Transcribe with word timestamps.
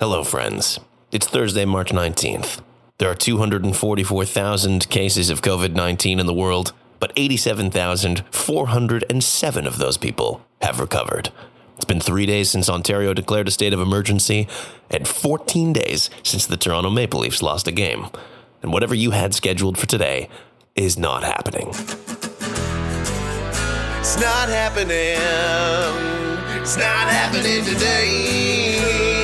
Hello, 0.00 0.24
friends. 0.24 0.80
It's 1.12 1.28
Thursday, 1.28 1.66
March 1.66 1.90
19th. 1.90 2.62
There 2.96 3.10
are 3.10 3.14
244,000 3.14 4.88
cases 4.88 5.28
of 5.28 5.42
COVID 5.42 5.74
19 5.74 6.18
in 6.18 6.24
the 6.24 6.32
world, 6.32 6.72
but 6.98 7.12
87,407 7.16 9.66
of 9.66 9.76
those 9.76 9.98
people 9.98 10.40
have 10.62 10.80
recovered. 10.80 11.28
It's 11.76 11.84
been 11.84 12.00
three 12.00 12.24
days 12.24 12.48
since 12.48 12.70
Ontario 12.70 13.12
declared 13.12 13.48
a 13.48 13.50
state 13.50 13.74
of 13.74 13.80
emergency, 13.80 14.48
and 14.90 15.06
14 15.06 15.74
days 15.74 16.08
since 16.22 16.46
the 16.46 16.56
Toronto 16.56 16.88
Maple 16.88 17.20
Leafs 17.20 17.42
lost 17.42 17.68
a 17.68 17.72
game. 17.72 18.06
And 18.62 18.72
whatever 18.72 18.94
you 18.94 19.10
had 19.10 19.34
scheduled 19.34 19.76
for 19.76 19.84
today 19.84 20.30
is 20.74 20.96
not 20.96 21.24
happening. 21.24 21.68
It's 23.98 24.18
not 24.18 24.48
happening. 24.48 25.18
It's 26.58 26.78
not 26.78 27.10
happening 27.10 27.66
today. 27.66 29.19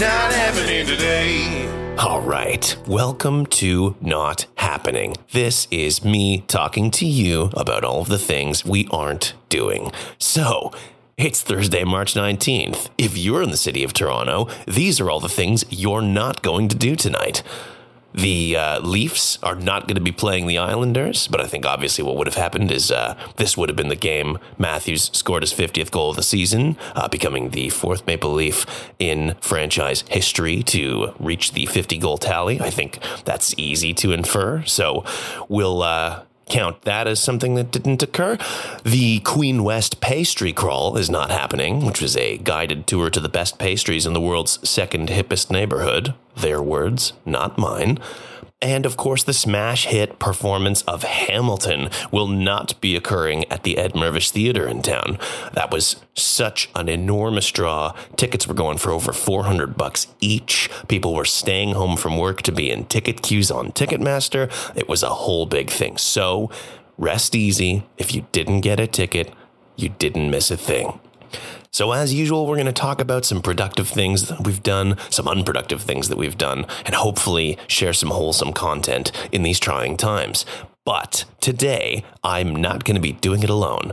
Not 0.00 0.32
happening 0.32 0.86
today. 0.86 1.68
All 1.98 2.22
right, 2.22 2.74
welcome 2.86 3.44
to 3.60 3.96
Not 4.00 4.46
Happening. 4.54 5.14
This 5.32 5.68
is 5.70 6.02
me 6.02 6.40
talking 6.48 6.90
to 6.92 7.04
you 7.04 7.50
about 7.52 7.84
all 7.84 8.00
of 8.00 8.08
the 8.08 8.18
things 8.18 8.64
we 8.64 8.88
aren't 8.90 9.34
doing. 9.50 9.92
So, 10.16 10.72
it's 11.18 11.42
Thursday, 11.42 11.84
March 11.84 12.14
19th. 12.14 12.88
If 12.96 13.18
you're 13.18 13.42
in 13.42 13.50
the 13.50 13.58
city 13.58 13.84
of 13.84 13.92
Toronto, 13.92 14.48
these 14.66 15.02
are 15.02 15.10
all 15.10 15.20
the 15.20 15.28
things 15.28 15.66
you're 15.68 16.00
not 16.00 16.40
going 16.40 16.68
to 16.68 16.76
do 16.76 16.96
tonight. 16.96 17.42
The 18.12 18.56
uh, 18.56 18.80
Leafs 18.80 19.38
are 19.42 19.54
not 19.54 19.86
going 19.86 19.94
to 19.94 20.00
be 20.00 20.12
playing 20.12 20.46
the 20.46 20.58
Islanders, 20.58 21.28
but 21.28 21.40
I 21.40 21.46
think 21.46 21.64
obviously 21.64 22.02
what 22.04 22.16
would 22.16 22.26
have 22.26 22.36
happened 22.36 22.70
is 22.70 22.90
uh, 22.90 23.16
this 23.36 23.56
would 23.56 23.68
have 23.68 23.76
been 23.76 23.88
the 23.88 23.96
game 23.96 24.38
Matthews 24.58 25.10
scored 25.12 25.42
his 25.42 25.52
50th 25.52 25.90
goal 25.90 26.10
of 26.10 26.16
the 26.16 26.22
season, 26.22 26.76
uh, 26.94 27.08
becoming 27.08 27.50
the 27.50 27.68
fourth 27.70 28.06
Maple 28.06 28.32
Leaf 28.32 28.66
in 28.98 29.36
franchise 29.40 30.04
history 30.08 30.62
to 30.64 31.14
reach 31.18 31.52
the 31.52 31.66
50 31.66 31.98
goal 31.98 32.18
tally. 32.18 32.60
I 32.60 32.70
think 32.70 32.98
that's 33.24 33.54
easy 33.56 33.94
to 33.94 34.12
infer. 34.12 34.64
So 34.64 35.04
we'll 35.48 35.82
uh, 35.82 36.24
count 36.50 36.82
that 36.82 37.06
as 37.06 37.20
something 37.20 37.54
that 37.54 37.70
didn't 37.70 38.02
occur. 38.02 38.36
The 38.84 39.20
Queen 39.20 39.64
West 39.64 40.00
pastry 40.00 40.52
crawl 40.52 40.96
is 40.96 41.08
not 41.08 41.30
happening, 41.30 41.86
which 41.86 42.02
was 42.02 42.16
a 42.16 42.38
guided 42.38 42.86
tour 42.86 43.08
to 43.10 43.20
the 43.20 43.28
best 43.28 43.58
pastries 43.58 44.04
in 44.04 44.12
the 44.12 44.20
world's 44.20 44.68
second 44.68 45.08
hippest 45.08 45.50
neighborhood. 45.50 46.14
Their 46.36 46.60
words, 46.60 47.12
not 47.24 47.56
mine. 47.56 47.98
And 48.62 48.84
of 48.84 48.98
course, 48.98 49.22
the 49.22 49.32
smash 49.32 49.86
hit 49.86 50.18
performance 50.18 50.82
of 50.82 51.02
Hamilton 51.02 51.88
will 52.10 52.26
not 52.26 52.78
be 52.82 52.94
occurring 52.94 53.50
at 53.50 53.62
the 53.62 53.78
Ed 53.78 53.94
Mirvish 53.94 54.30
Theater 54.30 54.68
in 54.68 54.82
town. 54.82 55.18
That 55.54 55.70
was 55.70 55.96
such 56.14 56.68
an 56.74 56.90
enormous 56.90 57.50
draw. 57.50 57.94
Tickets 58.16 58.46
were 58.46 58.54
going 58.54 58.76
for 58.76 58.90
over 58.90 59.14
400 59.14 59.78
bucks 59.78 60.08
each. 60.20 60.68
People 60.88 61.14
were 61.14 61.24
staying 61.24 61.72
home 61.72 61.96
from 61.96 62.18
work 62.18 62.42
to 62.42 62.52
be 62.52 62.70
in 62.70 62.84
ticket 62.84 63.22
queues 63.22 63.50
on 63.50 63.72
Ticketmaster. 63.72 64.50
It 64.76 64.88
was 64.88 65.02
a 65.02 65.08
whole 65.08 65.46
big 65.46 65.70
thing. 65.70 65.96
So 65.96 66.50
rest 66.98 67.34
easy. 67.34 67.84
If 67.96 68.14
you 68.14 68.26
didn't 68.30 68.60
get 68.60 68.78
a 68.78 68.86
ticket, 68.86 69.32
you 69.76 69.88
didn't 69.88 70.30
miss 70.30 70.50
a 70.50 70.58
thing. 70.58 71.00
So, 71.72 71.92
as 71.92 72.12
usual, 72.12 72.46
we're 72.46 72.56
going 72.56 72.66
to 72.66 72.72
talk 72.72 73.00
about 73.00 73.24
some 73.24 73.40
productive 73.40 73.88
things 73.88 74.28
that 74.28 74.44
we've 74.44 74.62
done, 74.62 74.96
some 75.08 75.28
unproductive 75.28 75.82
things 75.82 76.08
that 76.08 76.18
we've 76.18 76.36
done, 76.36 76.66
and 76.84 76.96
hopefully 76.96 77.58
share 77.68 77.92
some 77.92 78.10
wholesome 78.10 78.52
content 78.52 79.12
in 79.30 79.44
these 79.44 79.60
trying 79.60 79.96
times. 79.96 80.44
But 80.84 81.26
today, 81.40 82.04
I'm 82.24 82.56
not 82.56 82.82
going 82.82 82.96
to 82.96 83.00
be 83.00 83.12
doing 83.12 83.44
it 83.44 83.50
alone. 83.50 83.92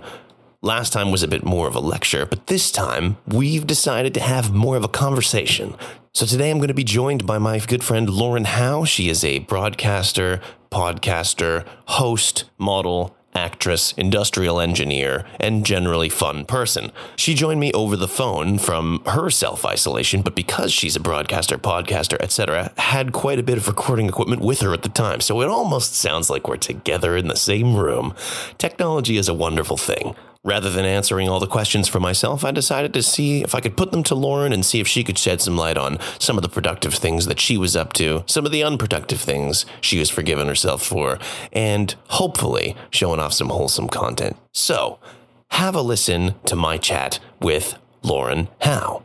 Last 0.64 0.92
time 0.92 1.11
was 1.11 1.22
a 1.22 1.28
bit 1.28 1.45
more 1.45 1.67
of 1.67 1.75
a 1.75 1.80
lecture, 1.80 2.25
but 2.25 2.47
this 2.47 2.72
time 2.72 3.17
we've 3.28 3.67
decided 3.67 4.16
to 4.16 4.22
have 4.22 4.52
more 4.52 4.75
of 4.75 4.84
a 4.84 4.88
conversation. 4.89 5.75
So 6.16 6.25
today 6.25 6.50
I'm 6.50 6.58
going 6.58 6.69
to 6.69 6.73
be 6.73 6.84
joined 6.84 7.28
by 7.28 7.38
my 7.38 7.59
good 7.59 7.84
friend 7.84 8.09
Lauren 8.09 8.45
Howe. 8.45 8.86
She 8.86 9.08
is 9.08 9.23
a 9.23 9.39
broadcaster, 9.39 10.41
podcaster, 10.72 11.64
host, 11.86 12.46
model, 12.57 13.16
actress, 13.38 13.94
industrial 13.94 14.59
engineer, 14.59 15.24
and 15.40 15.64
generally 15.64 16.09
fun 16.09 16.44
person. 16.44 16.92
She 17.16 17.36
joined 17.36 17.59
me 17.59 17.72
over 17.74 17.96
the 17.96 18.08
phone 18.08 18.58
from 18.58 19.03
her 19.06 19.30
self 19.30 19.64
isolation, 19.64 20.24
but 20.24 20.36
because 20.36 20.74
she's 20.74 20.96
a 20.96 21.00
broadcaster, 21.00 21.58
podcaster, 21.58 22.18
etc., 22.20 22.72
had 22.78 23.14
quite 23.14 23.38
a 23.38 23.44
bit 23.44 23.58
of 23.58 23.68
recording 23.68 24.08
equipment 24.08 24.42
with 24.42 24.62
her 24.62 24.74
at 24.74 24.81
the 24.81 24.90
time. 24.90 25.22
So 25.22 25.42
it 25.42 25.47
almost 25.47 25.94
sounds 25.94 26.30
like 26.30 26.47
we're 26.47 26.58
together 26.58 27.16
in 27.16 27.28
the 27.28 27.36
same 27.36 27.76
room. 27.76 28.16
Technology 28.58 29.18
is 29.18 29.30
a 29.30 29.34
wonderful 29.34 29.78
thing. 29.78 30.16
Rather 30.47 30.69
than 30.69 30.85
answering 30.85 31.28
all 31.28 31.41
the 31.41 31.46
questions 31.46 31.90
for 31.90 32.00
myself, 32.00 32.46
I 32.46 32.52
decided 32.52 32.94
to 32.94 33.03
see 33.03 33.44
if 33.44 33.53
I 33.53 33.59
could 33.59 33.75
put 33.75 33.91
them 33.91 34.02
to 34.03 34.16
Lauren 34.16 34.53
and 34.53 34.66
see 34.66 34.80
if 34.80 34.88
she 34.88 35.03
could 35.03 35.18
shed 35.18 35.41
some 35.41 35.58
light 35.58 35.75
on 35.75 36.00
some 36.19 36.38
of 36.38 36.41
the 36.41 36.47
productive 36.47 36.94
things 36.94 37.25
that 37.25 37.38
she 37.38 37.58
was 37.58 37.75
up 37.75 37.91
to, 37.94 38.24
some 38.28 38.46
of 38.46 38.53
the 38.53 38.63
unproductive 38.63 39.19
things 39.19 39.66
she 39.81 40.00
was 40.00 40.09
forgiving 40.09 40.47
herself 40.47 40.81
for, 40.81 41.19
and 41.52 41.96
hopefully 42.08 42.78
showing 42.91 43.19
off 43.19 43.34
some 43.34 43.50
wholesome 43.50 43.90
content. 43.90 44.38
So, 44.53 45.00
have 45.50 45.75
a 45.75 45.81
listen 45.81 46.35
to 46.46 46.56
my 46.56 46.78
chat 46.78 47.19
with 47.41 47.78
Lauren 48.02 48.47
Howe. 48.62 49.03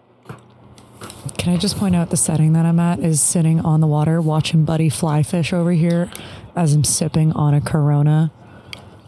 Can 1.38 1.52
I 1.52 1.56
just 1.56 1.76
point 1.76 1.96
out 1.96 2.10
the 2.10 2.16
setting 2.16 2.52
that 2.52 2.66
I'm 2.66 2.78
at 2.78 3.00
is 3.00 3.20
sitting 3.20 3.58
on 3.58 3.80
the 3.80 3.88
water 3.88 4.20
watching 4.20 4.64
Buddy 4.64 4.88
fly 4.88 5.24
fish 5.24 5.52
over 5.52 5.72
here 5.72 6.08
as 6.54 6.72
I'm 6.72 6.84
sipping 6.84 7.32
on 7.32 7.52
a 7.52 7.60
Corona. 7.60 8.30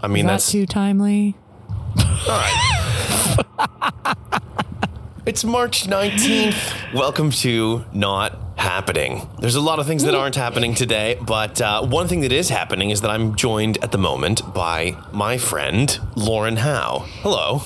I 0.02 0.08
mean, 0.08 0.24
is 0.24 0.28
that 0.28 0.32
that's 0.32 0.50
too 0.50 0.66
timely? 0.66 1.36
All 2.28 2.38
right. 2.38 3.44
it's 5.26 5.44
March 5.44 5.86
19th. 5.86 6.94
Welcome 6.94 7.30
to 7.30 7.84
Not 7.92 8.38
Happening. 8.56 9.28
There's 9.40 9.56
a 9.56 9.60
lot 9.60 9.78
of 9.78 9.86
things 9.86 10.04
that 10.04 10.14
aren't 10.14 10.36
happening 10.36 10.74
today, 10.74 11.18
but 11.20 11.60
uh, 11.60 11.84
one 11.84 12.08
thing 12.08 12.20
that 12.20 12.32
is 12.32 12.48
happening 12.48 12.90
is 12.90 13.02
that 13.02 13.10
I'm 13.10 13.34
joined 13.36 13.82
at 13.84 13.92
the 13.92 13.98
moment 13.98 14.54
by 14.54 14.96
my 15.12 15.36
friend, 15.36 15.98
Lauren 16.16 16.56
Howe. 16.56 17.00
Hello. 17.20 17.62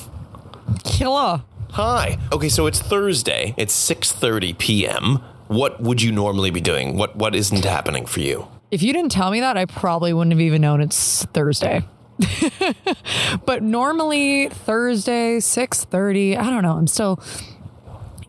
Killer. 0.82 1.44
Hi. 1.72 2.18
Okay, 2.32 2.48
so 2.48 2.66
it's 2.66 2.80
Thursday. 2.80 3.54
It's 3.56 3.74
6:30 3.88 4.58
p.m. 4.58 5.22
What 5.46 5.80
would 5.80 6.02
you 6.02 6.10
normally 6.10 6.50
be 6.50 6.60
doing? 6.60 6.96
What 6.96 7.14
what 7.14 7.36
isn't 7.36 7.64
happening 7.64 8.06
for 8.06 8.20
you? 8.20 8.48
If 8.70 8.82
you 8.82 8.92
didn't 8.92 9.12
tell 9.12 9.30
me 9.30 9.40
that, 9.40 9.56
I 9.56 9.66
probably 9.66 10.12
wouldn't 10.12 10.32
have 10.32 10.40
even 10.40 10.62
known 10.62 10.80
it's 10.80 11.24
Thursday. 11.26 11.84
but 13.44 13.62
normally 13.62 14.48
Thursday, 14.48 15.38
6:30, 15.38 16.36
I 16.36 16.50
don't 16.50 16.62
know. 16.62 16.76
I'm 16.76 16.86
still 16.86 17.20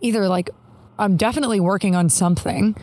either 0.02 0.28
like 0.28 0.50
I'm 0.98 1.18
definitely 1.18 1.60
working 1.60 1.96
on 1.96 2.10
something 2.10 2.76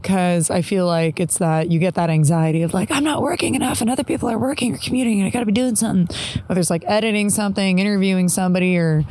because 0.00 0.50
I 0.50 0.62
feel 0.62 0.86
like 0.86 1.20
it's 1.20 1.38
that 1.38 1.70
you 1.70 1.78
get 1.78 1.94
that 1.94 2.08
anxiety 2.08 2.62
of 2.62 2.72
like 2.72 2.90
I'm 2.90 3.04
not 3.04 3.20
working 3.20 3.54
enough 3.54 3.80
and 3.80 3.90
other 3.90 4.04
people 4.04 4.30
are 4.30 4.38
working 4.38 4.74
or 4.74 4.78
commuting 4.78 5.18
and 5.20 5.26
I 5.26 5.30
got 5.30 5.40
to 5.40 5.46
be 5.46 5.52
doing 5.52 5.76
something. 5.76 6.16
Whether 6.46 6.60
it's 6.60 6.70
like 6.70 6.84
editing 6.86 7.30
something, 7.30 7.78
interviewing 7.78 8.28
somebody, 8.28 8.76
or 8.76 9.04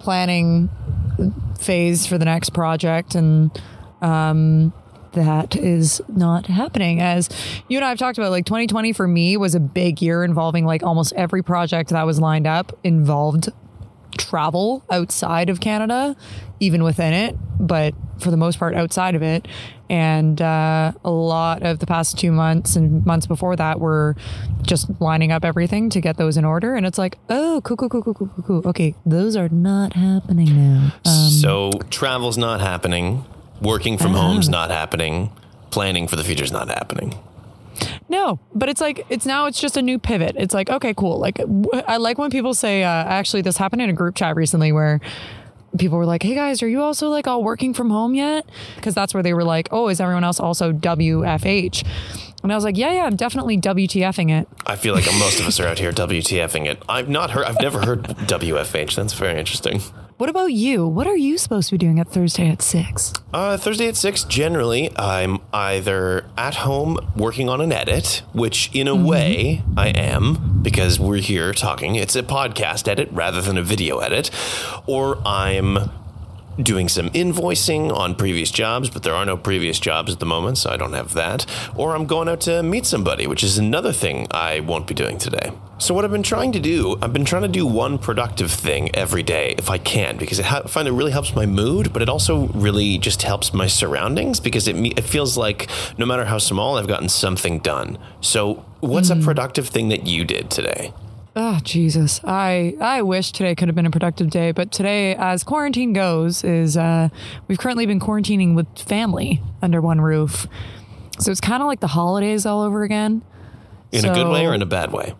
planning 0.00 0.70
phase 1.60 2.06
for 2.06 2.18
the 2.18 2.24
next 2.24 2.50
project, 2.50 3.14
and 3.14 3.50
um, 4.00 4.72
that 5.12 5.56
is 5.56 6.00
not 6.08 6.46
happening. 6.46 7.00
As 7.00 7.28
you 7.68 7.78
and 7.78 7.84
I 7.84 7.90
have 7.90 7.98
talked 7.98 8.18
about, 8.18 8.30
like 8.30 8.46
2020 8.46 8.92
for 8.92 9.06
me 9.06 9.36
was 9.36 9.54
a 9.54 9.60
big 9.60 10.02
year 10.02 10.24
involving 10.24 10.64
like 10.64 10.82
almost 10.82 11.12
every 11.14 11.42
project 11.42 11.90
that 11.90 12.04
was 12.04 12.20
lined 12.20 12.46
up 12.46 12.78
involved 12.84 13.50
travel 14.16 14.84
outside 14.90 15.48
of 15.48 15.60
Canada, 15.60 16.16
even 16.60 16.82
within 16.82 17.12
it, 17.12 17.36
but 17.58 17.94
for 18.18 18.30
the 18.30 18.36
most 18.36 18.58
part 18.58 18.74
outside 18.74 19.14
of 19.14 19.22
it. 19.22 19.48
And 19.88 20.40
uh, 20.40 20.92
a 21.04 21.10
lot 21.10 21.62
of 21.62 21.78
the 21.78 21.86
past 21.86 22.18
two 22.18 22.32
months 22.32 22.76
and 22.76 23.04
months 23.04 23.26
before 23.26 23.56
that 23.56 23.78
were 23.78 24.16
just 24.62 24.88
lining 25.00 25.32
up 25.32 25.44
everything 25.44 25.90
to 25.90 26.00
get 26.00 26.16
those 26.16 26.36
in 26.36 26.44
order. 26.44 26.74
And 26.74 26.86
it's 26.86 26.98
like, 26.98 27.18
oh, 27.28 27.60
cool, 27.64 27.76
cool, 27.76 27.88
cool, 27.90 28.02
cool, 28.02 28.14
cool, 28.14 28.28
cool, 28.28 28.44
cool. 28.44 28.68
Okay, 28.70 28.94
those 29.04 29.36
are 29.36 29.48
not 29.50 29.94
happening 29.94 30.56
now. 30.56 30.92
Um, 31.04 31.28
so 31.30 31.70
travel's 31.90 32.38
not 32.38 32.60
happening. 32.60 33.24
Working 33.62 33.96
from 33.96 34.14
home's 34.14 34.48
not 34.48 34.70
happening. 34.70 35.30
Planning 35.70 36.08
for 36.08 36.16
the 36.16 36.24
future's 36.24 36.52
not 36.52 36.68
happening. 36.68 37.14
No, 38.08 38.40
but 38.54 38.68
it's 38.68 38.80
like 38.80 39.06
it's 39.08 39.24
now 39.24 39.46
it's 39.46 39.60
just 39.60 39.76
a 39.76 39.82
new 39.82 39.98
pivot. 39.98 40.34
It's 40.36 40.52
like 40.52 40.68
okay, 40.68 40.92
cool. 40.94 41.18
Like 41.18 41.40
I 41.86 41.96
like 41.96 42.18
when 42.18 42.30
people 42.30 42.54
say 42.54 42.82
uh, 42.82 42.88
actually 42.88 43.42
this 43.42 43.56
happened 43.56 43.82
in 43.82 43.88
a 43.88 43.94
group 43.94 44.14
chat 44.14 44.36
recently 44.36 44.72
where 44.72 45.00
people 45.78 45.96
were 45.96 46.04
like, 46.04 46.22
"Hey 46.22 46.34
guys, 46.34 46.62
are 46.62 46.68
you 46.68 46.82
also 46.82 47.08
like 47.08 47.26
all 47.26 47.42
working 47.42 47.72
from 47.72 47.90
home 47.90 48.14
yet?" 48.14 48.44
Because 48.76 48.94
that's 48.94 49.14
where 49.14 49.22
they 49.22 49.32
were 49.32 49.44
like, 49.44 49.68
"Oh, 49.70 49.88
is 49.88 50.00
everyone 50.00 50.24
else 50.24 50.40
also 50.40 50.72
WFH?" 50.72 51.86
And 52.42 52.52
I 52.52 52.54
was 52.54 52.64
like, 52.64 52.76
"Yeah, 52.76 52.92
yeah, 52.92 53.04
I'm 53.04 53.16
definitely 53.16 53.56
WTFing 53.58 54.30
it." 54.30 54.48
I 54.66 54.76
feel 54.76 54.94
like 54.94 55.06
most 55.18 55.40
of 55.40 55.46
us 55.46 55.60
are 55.60 55.66
out 55.66 55.78
here 55.78 55.92
WTFing 55.92 56.66
it. 56.66 56.82
I've 56.88 57.08
not 57.08 57.30
heard. 57.30 57.44
I've 57.44 57.60
never 57.60 57.80
heard 57.80 58.02
WFH. 58.02 58.96
That's 58.96 59.14
very 59.14 59.38
interesting. 59.38 59.80
What 60.22 60.28
about 60.28 60.52
you? 60.52 60.86
What 60.86 61.08
are 61.08 61.16
you 61.16 61.36
supposed 61.36 61.68
to 61.70 61.74
be 61.74 61.78
doing 61.78 61.98
at 61.98 62.06
Thursday 62.06 62.48
at 62.48 62.62
six? 62.62 63.12
Uh, 63.34 63.56
Thursday 63.56 63.88
at 63.88 63.96
six. 63.96 64.22
Generally, 64.22 64.96
I'm 64.96 65.40
either 65.52 66.30
at 66.38 66.54
home 66.54 66.96
working 67.16 67.48
on 67.48 67.60
an 67.60 67.72
edit, 67.72 68.22
which 68.32 68.70
in 68.72 68.86
a 68.86 68.94
way 68.94 69.64
I 69.76 69.88
am 69.88 70.62
because 70.62 71.00
we're 71.00 71.16
here 71.16 71.52
talking. 71.52 71.96
It's 71.96 72.14
a 72.14 72.22
podcast 72.22 72.86
edit 72.86 73.08
rather 73.10 73.40
than 73.40 73.58
a 73.58 73.64
video 73.64 73.98
edit, 73.98 74.30
or 74.86 75.20
I'm 75.26 75.90
doing 76.56 76.88
some 76.88 77.10
invoicing 77.10 77.92
on 77.92 78.14
previous 78.14 78.52
jobs, 78.52 78.90
but 78.90 79.02
there 79.02 79.16
are 79.16 79.26
no 79.26 79.36
previous 79.36 79.80
jobs 79.80 80.12
at 80.12 80.20
the 80.20 80.26
moment, 80.26 80.56
so 80.56 80.70
I 80.70 80.76
don't 80.76 80.92
have 80.92 81.14
that. 81.14 81.46
Or 81.74 81.96
I'm 81.96 82.06
going 82.06 82.28
out 82.28 82.42
to 82.42 82.62
meet 82.62 82.86
somebody, 82.86 83.26
which 83.26 83.42
is 83.42 83.58
another 83.58 83.92
thing 83.92 84.28
I 84.30 84.60
won't 84.60 84.86
be 84.86 84.94
doing 84.94 85.18
today. 85.18 85.50
So, 85.82 85.94
what 85.94 86.04
I've 86.04 86.12
been 86.12 86.22
trying 86.22 86.52
to 86.52 86.60
do, 86.60 86.96
I've 87.02 87.12
been 87.12 87.24
trying 87.24 87.42
to 87.42 87.48
do 87.48 87.66
one 87.66 87.98
productive 87.98 88.52
thing 88.52 88.94
every 88.94 89.24
day 89.24 89.56
if 89.58 89.68
I 89.68 89.78
can, 89.78 90.16
because 90.16 90.38
I 90.38 90.44
ha- 90.44 90.62
find 90.62 90.86
it 90.86 90.92
really 90.92 91.10
helps 91.10 91.34
my 91.34 91.44
mood, 91.44 91.92
but 91.92 92.02
it 92.02 92.08
also 92.08 92.46
really 92.54 92.98
just 92.98 93.22
helps 93.22 93.52
my 93.52 93.66
surroundings 93.66 94.38
because 94.38 94.68
it, 94.68 94.76
me- 94.76 94.92
it 94.96 95.02
feels 95.02 95.36
like 95.36 95.68
no 95.98 96.06
matter 96.06 96.26
how 96.26 96.38
small, 96.38 96.78
I've 96.78 96.86
gotten 96.86 97.08
something 97.08 97.58
done. 97.58 97.98
So, 98.20 98.64
what's 98.78 99.10
a 99.10 99.16
productive 99.16 99.70
thing 99.70 99.88
that 99.88 100.06
you 100.06 100.24
did 100.24 100.50
today? 100.50 100.94
Oh 101.34 101.58
Jesus! 101.64 102.20
I 102.22 102.76
I 102.80 103.02
wish 103.02 103.32
today 103.32 103.56
could 103.56 103.66
have 103.66 103.74
been 103.74 103.86
a 103.86 103.90
productive 103.90 104.30
day, 104.30 104.52
but 104.52 104.70
today, 104.70 105.16
as 105.16 105.42
quarantine 105.42 105.92
goes, 105.92 106.44
is 106.44 106.76
uh, 106.76 107.08
we've 107.48 107.58
currently 107.58 107.86
been 107.86 107.98
quarantining 107.98 108.54
with 108.54 108.68
family 108.78 109.42
under 109.60 109.80
one 109.80 110.00
roof, 110.00 110.46
so 111.18 111.32
it's 111.32 111.40
kind 111.40 111.60
of 111.60 111.66
like 111.66 111.80
the 111.80 111.88
holidays 111.88 112.46
all 112.46 112.62
over 112.62 112.84
again. 112.84 113.22
In 113.90 114.04
a 114.04 114.14
good 114.14 114.28
way 114.28 114.46
or 114.46 114.54
in 114.54 114.62
a 114.62 114.66
bad 114.66 114.92
way? 114.92 115.14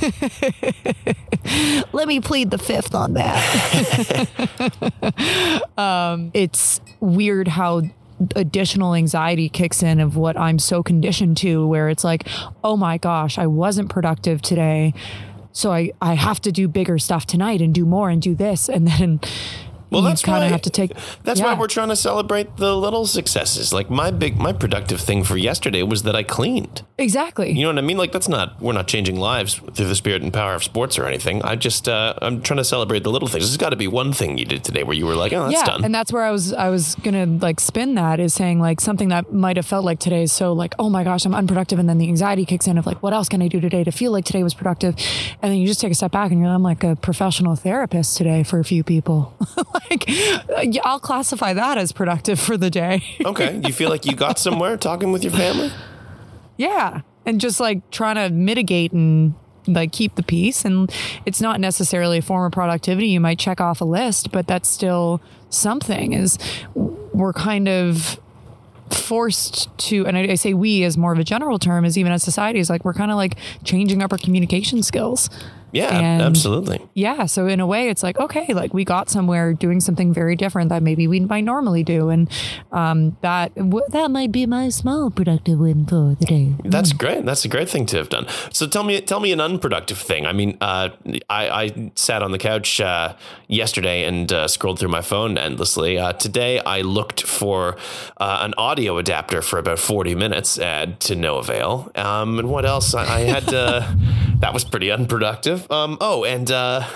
Let 1.92 2.08
me 2.08 2.20
plead 2.20 2.50
the 2.50 2.58
fifth 2.58 2.94
on 2.94 3.14
that. 3.14 3.38
um, 5.78 6.30
it's 6.34 6.80
weird 7.00 7.48
how 7.48 7.82
additional 8.36 8.94
anxiety 8.94 9.48
kicks 9.48 9.82
in 9.82 10.00
of 10.00 10.16
what 10.16 10.36
I'm 10.36 10.58
so 10.58 10.82
conditioned 10.82 11.36
to, 11.38 11.66
where 11.66 11.88
it's 11.88 12.04
like, 12.04 12.28
oh 12.62 12.76
my 12.76 12.98
gosh, 12.98 13.38
I 13.38 13.46
wasn't 13.46 13.88
productive 13.88 14.42
today. 14.42 14.92
So 15.52 15.72
I, 15.72 15.90
I 16.00 16.14
have 16.14 16.40
to 16.42 16.52
do 16.52 16.68
bigger 16.68 16.98
stuff 16.98 17.26
tonight 17.26 17.60
and 17.60 17.74
do 17.74 17.84
more 17.84 18.10
and 18.10 18.22
do 18.22 18.34
this. 18.34 18.68
And 18.68 18.86
then 18.86 19.20
Well, 19.90 20.02
you 20.02 20.08
that's 20.08 20.22
kind 20.22 20.44
of 20.44 20.50
have 20.50 20.62
to 20.62 20.70
take. 20.70 20.92
That's 21.24 21.40
why 21.40 21.54
we're 21.54 21.66
trying 21.66 21.88
to 21.88 21.96
celebrate 21.96 22.56
the 22.56 22.76
little 22.76 23.06
successes. 23.06 23.72
Like 23.72 23.90
my 23.90 24.10
big, 24.10 24.36
my 24.36 24.52
productive 24.52 25.00
thing 25.00 25.24
for 25.24 25.36
yesterday 25.36 25.82
was 25.82 26.04
that 26.04 26.14
I 26.14 26.22
cleaned. 26.22 26.82
Exactly. 26.98 27.50
You 27.50 27.62
know 27.62 27.68
what 27.68 27.78
I 27.78 27.82
mean? 27.82 27.98
Like 27.98 28.12
that's 28.12 28.28
not 28.28 28.60
we're 28.60 28.72
not 28.72 28.86
changing 28.86 29.16
lives 29.16 29.54
through 29.54 29.88
the 29.88 29.96
spirit 29.96 30.22
and 30.22 30.32
power 30.32 30.54
of 30.54 30.62
sports 30.62 30.98
or 30.98 31.06
anything. 31.06 31.42
I 31.42 31.56
just 31.56 31.88
uh, 31.88 32.14
I'm 32.22 32.42
trying 32.42 32.58
to 32.58 32.64
celebrate 32.64 33.02
the 33.02 33.10
little 33.10 33.28
things. 33.28 33.44
There's 33.44 33.56
got 33.56 33.70
to 33.70 33.76
be 33.76 33.88
one 33.88 34.12
thing 34.12 34.38
you 34.38 34.44
did 34.44 34.62
today 34.62 34.82
where 34.82 34.96
you 34.96 35.06
were 35.06 35.16
like, 35.16 35.32
oh, 35.32 35.44
that's 35.44 35.54
yeah, 35.54 35.64
done. 35.64 35.84
and 35.84 35.94
that's 35.94 36.12
where 36.12 36.22
I 36.22 36.30
was. 36.30 36.52
I 36.52 36.68
was 36.68 36.94
gonna 36.96 37.26
like 37.26 37.58
spin 37.58 37.94
that 37.94 38.20
is 38.20 38.34
saying 38.34 38.60
like 38.60 38.80
something 38.80 39.08
that 39.08 39.32
might 39.32 39.56
have 39.56 39.66
felt 39.66 39.84
like 39.84 39.98
today 39.98 40.22
is 40.22 40.32
so 40.32 40.52
like, 40.52 40.74
oh 40.78 40.90
my 40.90 41.04
gosh, 41.04 41.24
I'm 41.24 41.34
unproductive, 41.34 41.78
and 41.78 41.88
then 41.88 41.98
the 41.98 42.08
anxiety 42.08 42.44
kicks 42.44 42.66
in 42.66 42.78
of 42.78 42.86
like, 42.86 43.02
what 43.02 43.12
else 43.12 43.28
can 43.28 43.42
I 43.42 43.48
do 43.48 43.60
today 43.60 43.82
to 43.84 43.90
feel 43.90 44.12
like 44.12 44.24
today 44.24 44.42
was 44.42 44.54
productive? 44.54 44.94
And 45.42 45.50
then 45.50 45.58
you 45.58 45.66
just 45.66 45.80
take 45.80 45.92
a 45.92 45.94
step 45.94 46.12
back 46.12 46.30
and 46.30 46.40
you're, 46.40 46.50
I'm 46.50 46.62
like 46.62 46.84
a 46.84 46.96
professional 46.96 47.56
therapist 47.56 48.16
today 48.16 48.42
for 48.42 48.60
a 48.60 48.64
few 48.64 48.84
people. 48.84 49.34
like, 50.48 50.76
I'll 50.84 51.00
classify 51.00 51.52
that 51.52 51.78
as 51.78 51.92
productive 51.92 52.38
for 52.38 52.56
the 52.56 52.70
day. 52.70 53.02
okay, 53.24 53.60
you 53.64 53.72
feel 53.72 53.90
like 53.90 54.04
you 54.04 54.14
got 54.14 54.38
somewhere 54.38 54.76
talking 54.76 55.12
with 55.12 55.22
your 55.22 55.32
family? 55.32 55.70
Yeah. 56.56 57.02
And 57.26 57.40
just 57.40 57.60
like 57.60 57.90
trying 57.90 58.16
to 58.16 58.30
mitigate 58.30 58.92
and 58.92 59.34
like 59.66 59.92
keep 59.92 60.14
the 60.16 60.22
peace. 60.22 60.64
And 60.64 60.92
it's 61.26 61.40
not 61.40 61.60
necessarily 61.60 62.18
a 62.18 62.22
form 62.22 62.46
of 62.46 62.52
productivity. 62.52 63.08
You 63.08 63.20
might 63.20 63.38
check 63.38 63.60
off 63.60 63.80
a 63.80 63.84
list, 63.84 64.32
but 64.32 64.46
that's 64.46 64.68
still 64.68 65.20
something 65.50 66.12
is 66.12 66.38
we're 66.74 67.32
kind 67.32 67.68
of 67.68 68.20
forced 68.90 69.76
to 69.78 70.06
and 70.06 70.16
I, 70.16 70.22
I 70.22 70.34
say 70.34 70.52
we 70.52 70.82
as 70.84 70.96
more 70.96 71.12
of 71.12 71.18
a 71.18 71.24
general 71.24 71.58
term 71.58 71.84
is 71.84 71.96
even 71.96 72.12
as 72.12 72.22
society 72.22 72.58
is 72.58 72.68
like 72.68 72.84
we're 72.84 72.94
kind 72.94 73.10
of 73.10 73.16
like 73.16 73.36
changing 73.62 74.02
up 74.02 74.12
our 74.12 74.18
communication 74.18 74.82
skills 74.82 75.30
Yeah, 75.72 75.96
And- 75.98 76.22
absolutely. 76.22 76.80
yeah 76.94 77.26
so 77.26 77.46
in 77.46 77.60
a 77.60 77.66
way 77.66 77.88
it's 77.88 78.02
like 78.02 78.18
okay 78.18 78.52
like 78.54 78.74
we 78.74 78.84
got 78.84 79.08
somewhere 79.08 79.52
doing 79.54 79.80
something 79.80 80.12
very 80.12 80.36
different 80.36 80.68
that 80.70 80.82
maybe 80.82 81.06
we 81.06 81.20
might 81.20 81.44
normally 81.44 81.84
do 81.84 82.08
and 82.10 82.28
um, 82.72 83.16
that 83.22 83.54
w- 83.54 83.84
that 83.90 84.10
might 84.10 84.32
be 84.32 84.46
my 84.46 84.68
small 84.70 85.10
productive 85.10 85.58
win 85.58 85.86
for 85.86 86.16
the 86.18 86.26
day 86.26 86.48
That's 86.64 86.92
great. 86.92 87.24
That's 87.24 87.44
a 87.44 87.48
great 87.48 87.68
thing 87.68 87.86
to 87.86 87.96
have 87.96 88.08
done. 88.08 88.26
So 88.52 88.66
tell 88.66 88.82
me, 88.82 89.00
tell 89.00 89.20
me 89.20 89.32
an 89.32 89.40
unproductive 89.40 89.98
thing. 89.98 90.26
I 90.26 90.32
mean, 90.32 90.56
uh, 90.60 90.88
I, 91.28 91.48
I 91.62 91.92
sat 91.94 92.22
on 92.22 92.32
the 92.32 92.38
couch 92.38 92.80
uh, 92.80 93.14
yesterday 93.48 94.04
and 94.04 94.32
uh, 94.32 94.48
scrolled 94.48 94.78
through 94.78 94.88
my 94.90 95.02
phone 95.02 95.38
endlessly. 95.38 95.98
Uh, 95.98 96.12
today, 96.12 96.60
I 96.60 96.80
looked 96.82 97.22
for 97.22 97.76
uh, 98.18 98.38
an 98.42 98.54
audio 98.58 98.98
adapter 98.98 99.42
for 99.42 99.58
about 99.58 99.78
forty 99.78 100.14
minutes, 100.14 100.58
uh, 100.58 100.86
to 101.00 101.14
no 101.14 101.36
avail. 101.38 101.90
Um, 101.94 102.38
and 102.38 102.48
what 102.48 102.64
else? 102.64 102.94
I, 102.94 103.02
I 103.02 103.20
had 103.20 103.46
to, 103.48 103.96
that 104.40 104.52
was 104.52 104.64
pretty 104.64 104.90
unproductive. 104.90 105.70
Um, 105.70 105.98
oh, 106.00 106.24
and 106.24 106.50
uh, 106.50 106.86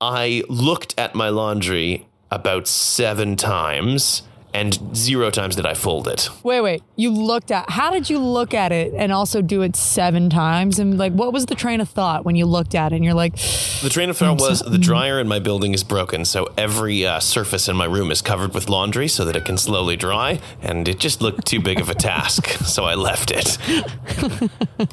I 0.00 0.42
looked 0.48 0.94
at 0.98 1.14
my 1.14 1.28
laundry 1.28 2.06
about 2.30 2.66
seven 2.66 3.36
times. 3.36 4.22
And 4.54 4.96
zero 4.96 5.30
times 5.30 5.56
did 5.56 5.66
I 5.66 5.74
fold 5.74 6.06
it. 6.06 6.30
Wait, 6.44 6.60
wait. 6.60 6.82
You 6.96 7.10
looked 7.10 7.50
at 7.50 7.68
how 7.68 7.90
did 7.90 8.08
you 8.08 8.18
look 8.20 8.54
at 8.54 8.70
it 8.70 8.94
and 8.94 9.12
also 9.12 9.42
do 9.42 9.62
it 9.62 9.74
seven 9.74 10.30
times? 10.30 10.78
And 10.78 10.96
like 10.96 11.12
what 11.12 11.32
was 11.32 11.46
the 11.46 11.56
train 11.56 11.80
of 11.80 11.88
thought 11.88 12.24
when 12.24 12.36
you 12.36 12.46
looked 12.46 12.74
at 12.76 12.92
it 12.92 12.96
and 12.96 13.04
you're 13.04 13.14
like, 13.14 13.34
The 13.34 13.90
train 13.90 14.10
of 14.10 14.16
thought 14.16 14.40
was 14.40 14.60
the 14.60 14.78
dryer 14.78 15.18
in 15.18 15.26
my 15.26 15.40
building 15.40 15.74
is 15.74 15.82
broken, 15.82 16.24
so 16.24 16.48
every 16.56 17.04
uh, 17.04 17.18
surface 17.18 17.68
in 17.68 17.76
my 17.76 17.84
room 17.84 18.10
is 18.12 18.22
covered 18.22 18.54
with 18.54 18.68
laundry 18.68 19.08
so 19.08 19.24
that 19.24 19.34
it 19.34 19.44
can 19.44 19.58
slowly 19.58 19.96
dry, 19.96 20.40
and 20.62 20.88
it 20.88 21.00
just 21.00 21.20
looked 21.20 21.46
too 21.46 21.60
big 21.60 21.80
of 21.80 21.90
a 21.90 21.94
task, 21.94 22.46
so 22.64 22.84
I 22.84 22.94
left 22.94 23.32
it. 23.32 23.58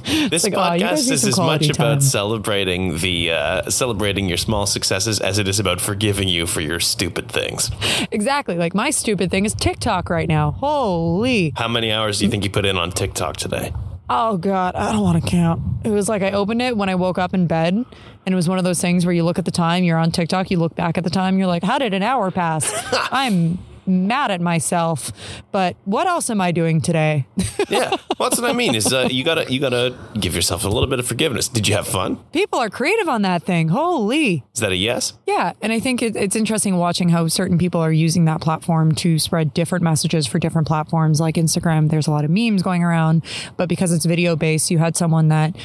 this 0.30 0.44
like, 0.44 0.54
"Aw, 0.56 0.74
you 0.74 0.80
guys 0.80 1.04
podcast 1.04 1.08
need 1.08 1.14
is 1.14 1.28
as 1.28 1.38
much 1.38 1.46
quality 1.48 1.70
about 1.70 2.04
celebrating 2.04 2.98
the 2.98 3.32
uh, 3.32 3.70
celebrating 3.70 4.28
your 4.28 4.38
small 4.38 4.66
successes 4.66 5.20
as 5.20 5.38
it 5.38 5.48
is 5.48 5.60
about 5.60 5.80
forgiving 5.80 6.28
you 6.28 6.48
for 6.48 6.62
your 6.62 6.80
stupid 6.80 7.30
things. 7.32 7.70
exactly. 8.12 8.56
Like 8.56 8.74
my 8.74 8.90
stupid 8.90 9.30
thing 9.30 9.46
is 9.46 9.51
TikTok 9.54 10.10
right 10.10 10.28
now. 10.28 10.52
Holy. 10.52 11.54
How 11.56 11.68
many 11.68 11.92
hours 11.92 12.20
do 12.20 12.26
you 12.26 12.32
think 12.32 12.44
you 12.44 12.50
put 12.50 12.66
in 12.66 12.78
on 12.78 12.92
TikTok 12.92 13.38
today? 13.38 13.74
Oh 14.10 14.38
God. 14.38 14.76
I 14.76 14.92
don't 14.92 15.02
want 15.02 15.24
to 15.24 15.30
count. 15.30 15.62
It 15.86 15.90
was 15.90 16.10
like 16.10 16.22
I 16.22 16.32
opened 16.32 16.62
it 16.62 16.76
when 16.76 16.90
I 16.90 16.96
woke 16.96 17.18
up 17.18 17.34
in 17.34 17.48
bed. 17.48 17.74
And 17.74 18.34
it 18.34 18.36
was 18.36 18.50
one 18.50 18.58
of 18.58 18.64
those 18.64 18.82
things 18.82 19.06
where 19.06 19.14
you 19.14 19.24
look 19.24 19.40
at 19.40 19.46
the 19.46 19.52
time, 19.52 19.84
you're 19.84 19.98
on 19.98 20.12
TikTok, 20.12 20.52
you 20.52 20.58
look 20.58 20.76
back 20.76 20.98
at 20.98 21.04
the 21.04 21.10
time, 21.10 21.38
you're 21.38 21.48
like, 21.48 21.64
how 21.64 21.80
did 21.80 21.94
an 21.94 22.04
hour 22.04 22.30
pass? 22.30 22.72
I'm 23.12 23.58
mad 23.92 24.32
at 24.32 24.42
myself. 24.42 25.12
But 25.52 25.76
what 25.86 26.08
else 26.08 26.30
am 26.30 26.42
I 26.42 26.52
doing 26.52 26.82
today? 26.82 27.28
Yeah, 27.70 27.92
well, 28.18 28.30
that's 28.30 28.42
what 28.42 28.50
I 28.50 28.54
mean. 28.54 28.76
Is 28.76 28.92
uh, 28.92 29.08
you 29.12 29.24
gotta 29.24 29.52
you 29.52 29.60
gotta 29.60 29.96
give 30.20 30.36
yourself 30.36 30.66
a 30.66 30.70
little 30.70 30.90
bit 30.90 31.00
of 31.00 31.08
forgiveness. 31.08 31.48
Did 31.48 31.68
you 31.68 31.76
have 31.76 31.88
fun? 31.88 32.18
People 32.34 32.60
are 32.60 32.70
creative 32.70 33.08
on 33.08 33.22
that 33.22 33.44
thing. 33.44 33.70
Holy. 33.70 34.44
Is 34.54 34.60
that 34.60 34.72
a 34.72 34.76
yes? 34.76 35.14
Yeah, 35.28 35.54
and 35.62 35.72
I 35.72 35.80
think 35.80 36.02
it, 36.02 36.16
it's 36.16 36.36
interesting 36.36 36.78
watching 36.78 37.10
how 37.10 37.28
certain 37.28 37.58
people 37.58 37.82
are 37.82 37.92
using 37.92 38.26
that 38.26 38.42
platform 38.42 38.94
to 38.96 39.20
spread 39.20 39.54
different 39.54 39.84
messages 39.84 40.28
for 40.28 40.40
different 40.40 40.68
platforms. 40.68 41.20
Like 41.20 41.36
Instagram, 41.36 41.90
there's 41.90 42.08
a 42.08 42.12
lot 42.12 42.26
of 42.26 42.32
memes 42.32 42.64
going 42.64 42.84
around, 42.84 43.24
but 43.58 43.70
because 43.70 43.92
it's 43.92 44.06
video 44.06 44.36
based, 44.36 44.72
you 44.72 44.80
had 44.80 44.96
someone 44.96 45.30
that 45.30 45.56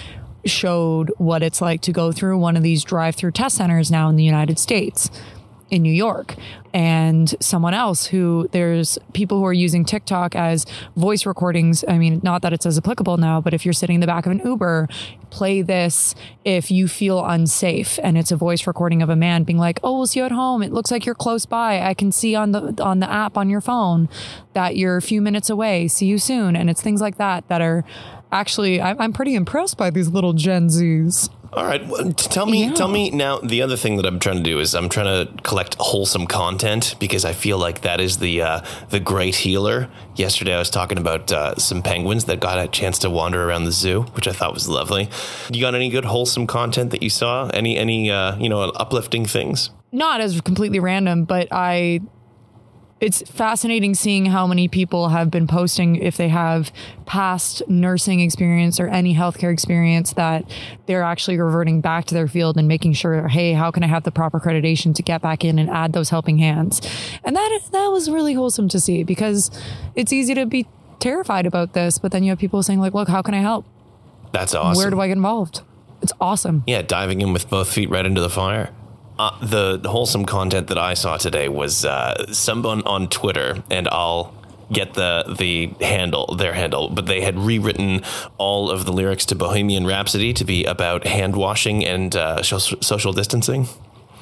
showed 0.44 1.12
what 1.18 1.42
it's 1.42 1.60
like 1.60 1.80
to 1.82 1.92
go 1.92 2.12
through 2.12 2.38
one 2.38 2.56
of 2.56 2.62
these 2.62 2.84
drive-through 2.84 3.32
test 3.32 3.56
centers 3.56 3.90
now 3.90 4.08
in 4.08 4.16
the 4.16 4.22
United 4.22 4.58
States 4.58 5.10
in 5.70 5.82
New 5.82 5.92
York 5.92 6.34
and 6.72 7.34
someone 7.40 7.74
else 7.74 8.06
who 8.06 8.48
there's 8.52 8.98
people 9.14 9.38
who 9.38 9.46
are 9.46 9.52
using 9.52 9.84
TikTok 9.84 10.36
as 10.36 10.66
voice 10.96 11.26
recordings. 11.26 11.84
I 11.88 11.98
mean, 11.98 12.20
not 12.22 12.42
that 12.42 12.52
it's 12.52 12.66
as 12.66 12.78
applicable 12.78 13.16
now, 13.16 13.40
but 13.40 13.54
if 13.54 13.64
you're 13.64 13.72
sitting 13.72 13.94
in 13.94 14.00
the 14.00 14.06
back 14.06 14.26
of 14.26 14.32
an 14.32 14.40
Uber, 14.44 14.88
play 15.30 15.62
this 15.62 16.14
if 16.44 16.70
you 16.70 16.86
feel 16.86 17.24
unsafe 17.24 17.98
and 18.02 18.16
it's 18.16 18.30
a 18.30 18.36
voice 18.36 18.66
recording 18.66 19.02
of 19.02 19.08
a 19.08 19.16
man 19.16 19.42
being 19.42 19.58
like, 19.58 19.80
"Oh, 19.82 19.96
we'll 19.96 20.06
see 20.06 20.20
you 20.20 20.26
at 20.26 20.32
home. 20.32 20.62
It 20.62 20.72
looks 20.72 20.90
like 20.90 21.04
you're 21.04 21.14
close 21.14 21.46
by. 21.46 21.80
I 21.80 21.94
can 21.94 22.12
see 22.12 22.34
on 22.34 22.52
the 22.52 22.74
on 22.82 23.00
the 23.00 23.10
app 23.10 23.36
on 23.36 23.50
your 23.50 23.60
phone 23.60 24.08
that 24.52 24.76
you're 24.76 24.96
a 24.96 25.02
few 25.02 25.20
minutes 25.20 25.50
away. 25.50 25.88
See 25.88 26.06
you 26.06 26.18
soon." 26.18 26.54
And 26.56 26.70
it's 26.70 26.82
things 26.82 27.00
like 27.00 27.16
that 27.16 27.48
that 27.48 27.60
are 27.60 27.84
actually 28.32 28.80
I'm, 28.80 29.00
I'm 29.00 29.12
pretty 29.12 29.34
impressed 29.34 29.76
by 29.76 29.90
these 29.90 30.08
little 30.08 30.32
Gen 30.32 30.68
Zs. 30.68 31.28
All 31.52 31.64
right, 31.64 31.86
well, 31.86 32.12
tell 32.12 32.46
me, 32.46 32.64
Yeah. 32.64 32.74
tell 32.74 32.88
me 32.88 33.10
now. 33.10 33.38
The 33.38 33.62
other 33.62 33.76
thing 33.76 33.96
that 33.96 34.06
I'm 34.06 34.18
trying 34.18 34.36
to 34.36 34.42
do 34.42 34.58
is 34.60 34.74
I'm 34.74 34.88
trying 34.88 35.06
to 35.26 35.42
collect 35.42 35.76
wholesome 35.78 36.26
content 36.26 36.96
because 36.98 37.24
I 37.24 37.32
feel 37.32 37.58
like 37.58 37.80
that 37.82 38.00
is 38.00 38.18
the 38.18 38.42
uh, 38.42 38.60
the 38.90 39.00
great 39.00 39.36
healer. 39.36 39.88
Yesterday, 40.16 40.54
I 40.54 40.58
was 40.58 40.70
talking 40.70 40.98
about 40.98 41.32
uh, 41.32 41.54
some 41.56 41.82
penguins 41.82 42.24
that 42.24 42.40
got 42.40 42.58
a 42.58 42.68
chance 42.68 42.98
to 43.00 43.10
wander 43.10 43.42
around 43.48 43.64
the 43.64 43.72
zoo, 43.72 44.02
which 44.14 44.28
I 44.28 44.32
thought 44.32 44.52
was 44.54 44.68
lovely. 44.68 45.08
You 45.52 45.60
got 45.60 45.74
any 45.74 45.88
good 45.88 46.04
wholesome 46.04 46.46
content 46.46 46.90
that 46.90 47.02
you 47.02 47.10
saw? 47.10 47.48
Any 47.54 47.76
any 47.76 48.10
uh, 48.10 48.36
you 48.38 48.48
know 48.48 48.62
uplifting 48.62 49.24
things? 49.26 49.70
not 49.92 50.20
as 50.20 50.38
completely 50.42 50.78
random, 50.78 51.24
but 51.24 51.48
I 51.52 52.00
it's 52.98 53.20
fascinating 53.22 53.94
seeing 53.94 54.26
how 54.26 54.46
many 54.46 54.68
people 54.68 55.10
have 55.10 55.30
been 55.30 55.46
posting 55.46 55.96
if 55.96 56.16
they 56.16 56.28
have 56.28 56.72
past 57.04 57.62
nursing 57.68 58.20
experience 58.20 58.80
or 58.80 58.88
any 58.88 59.14
healthcare 59.14 59.52
experience 59.52 60.14
that 60.14 60.50
they're 60.86 61.02
actually 61.02 61.38
reverting 61.38 61.82
back 61.82 62.06
to 62.06 62.14
their 62.14 62.26
field 62.26 62.56
and 62.56 62.66
making 62.66 62.94
sure, 62.94 63.28
hey, 63.28 63.52
how 63.52 63.70
can 63.70 63.82
I 63.82 63.86
have 63.86 64.04
the 64.04 64.10
proper 64.10 64.40
accreditation 64.40 64.94
to 64.94 65.02
get 65.02 65.20
back 65.20 65.44
in 65.44 65.58
and 65.58 65.68
add 65.68 65.92
those 65.92 66.08
helping 66.08 66.38
hands? 66.38 66.80
And 67.22 67.36
that 67.36 67.60
that 67.72 67.88
was 67.88 68.10
really 68.10 68.32
wholesome 68.32 68.68
to 68.70 68.80
see 68.80 69.02
because 69.04 69.50
it's 69.94 70.12
easy 70.12 70.34
to 70.34 70.46
be 70.46 70.66
terrified 70.98 71.44
about 71.44 71.74
this, 71.74 71.98
but 71.98 72.12
then 72.12 72.24
you 72.24 72.30
have 72.30 72.38
people 72.38 72.62
saying 72.62 72.80
like, 72.80 72.94
look, 72.94 73.08
how 73.08 73.20
can 73.20 73.34
I 73.34 73.40
help? 73.40 73.66
That's 74.32 74.54
awesome. 74.54 74.78
Where 74.78 74.90
do 74.90 75.00
I 75.00 75.08
get 75.08 75.16
involved? 75.16 75.60
It's 76.00 76.12
awesome. 76.18 76.64
Yeah, 76.66 76.82
diving 76.82 77.20
in 77.20 77.34
with 77.34 77.50
both 77.50 77.70
feet 77.70 77.90
right 77.90 78.06
into 78.06 78.22
the 78.22 78.30
fire. 78.30 78.70
Uh, 79.18 79.36
the 79.40 79.88
wholesome 79.88 80.24
content 80.24 80.68
that 80.68 80.78
I 80.78 80.94
saw 80.94 81.16
today 81.16 81.48
was 81.48 81.84
uh, 81.84 82.32
someone 82.32 82.82
on 82.86 83.08
Twitter, 83.08 83.62
and 83.70 83.88
I'll 83.88 84.34
get 84.72 84.94
the 84.94 85.36
the 85.38 85.72
handle 85.84 86.34
their 86.34 86.52
handle 86.52 86.88
but 86.88 87.06
they 87.06 87.20
had 87.20 87.38
rewritten 87.38 88.02
all 88.36 88.68
of 88.68 88.84
the 88.84 88.92
lyrics 88.92 89.24
to 89.24 89.34
bohemian 89.36 89.86
rhapsody 89.86 90.32
to 90.32 90.44
be 90.44 90.64
about 90.64 91.06
hand 91.06 91.36
washing 91.36 91.84
and 91.84 92.16
uh, 92.16 92.42
social 92.42 93.12
distancing 93.12 93.68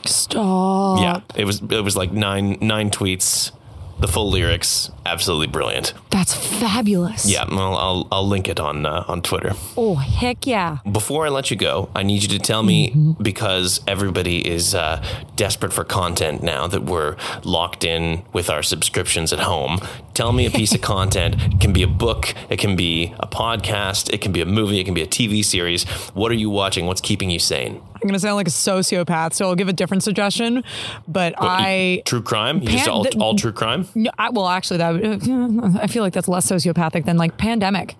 Stop. 0.04 1.00
yeah 1.00 1.20
it 1.34 1.46
was 1.46 1.62
it 1.62 1.82
was 1.82 1.96
like 1.96 2.12
nine 2.12 2.58
nine 2.60 2.90
tweets 2.90 3.52
the 4.00 4.08
full 4.08 4.30
lyrics 4.30 4.90
absolutely 5.06 5.46
brilliant 5.46 5.92
That's 6.10 6.34
fabulous. 6.34 7.26
yeah 7.26 7.44
i'll 7.48 7.76
i'll, 7.76 8.08
I'll 8.12 8.26
link 8.28 8.48
it 8.48 8.58
on 8.60 8.86
uh, 8.86 9.04
on 9.08 9.22
twitter 9.22 9.52
Oh, 9.76 9.96
heck 9.96 10.46
yeah. 10.46 10.78
before 10.90 11.26
I 11.26 11.28
let 11.30 11.50
you 11.50 11.56
go, 11.56 11.88
I 11.94 12.02
need 12.04 12.22
you 12.22 12.28
to 12.28 12.38
tell 12.38 12.62
me 12.62 13.14
because 13.20 13.80
everybody 13.88 14.46
is 14.48 14.74
uh, 14.74 15.04
desperate 15.36 15.72
for 15.72 15.84
content 15.84 16.42
now 16.42 16.66
that 16.68 16.84
we're 16.84 17.16
locked 17.42 17.84
in 17.84 18.22
with 18.32 18.48
our 18.50 18.62
subscriptions 18.62 19.32
at 19.32 19.40
home. 19.40 19.80
Tell 20.14 20.32
me 20.32 20.46
a 20.46 20.50
piece 20.50 20.74
of 20.74 20.80
content. 20.94 21.34
It 21.52 21.60
can 21.60 21.72
be 21.72 21.82
a 21.82 21.88
book, 21.88 22.32
it 22.48 22.58
can 22.58 22.76
be 22.76 23.12
a 23.18 23.26
podcast, 23.26 24.12
it 24.12 24.20
can 24.20 24.30
be 24.32 24.40
a 24.40 24.46
movie, 24.46 24.78
it 24.78 24.84
can 24.84 24.94
be 24.94 25.02
a 25.02 25.06
TV 25.06 25.44
series. 25.44 25.84
What 26.14 26.30
are 26.30 26.36
you 26.36 26.50
watching? 26.50 26.86
What's 26.86 27.00
keeping 27.00 27.30
you 27.30 27.38
sane? 27.40 27.82
I'm 27.94 28.00
going 28.08 28.12
to 28.12 28.20
sound 28.20 28.36
like 28.36 28.46
a 28.46 28.50
sociopath, 28.50 29.32
so 29.32 29.48
I'll 29.48 29.54
give 29.54 29.68
a 29.68 29.72
different 29.72 30.02
suggestion. 30.02 30.62
But 31.08 31.34
I. 31.38 32.02
True 32.04 32.22
crime? 32.22 32.60
You 32.60 32.68
just 32.68 32.88
all, 32.88 33.06
all 33.20 33.34
true 33.34 33.52
crime? 33.52 33.88
No, 33.94 34.10
I, 34.18 34.30
well, 34.30 34.46
actually, 34.48 34.76
that 34.78 34.92
would- 34.92 35.76
I 35.82 35.86
feel 35.88 36.02
like 36.02 36.12
that's 36.12 36.28
less 36.28 36.46
sociopathic 36.46 37.06
than 37.06 37.16
like 37.16 37.36
pandemic. 37.36 37.96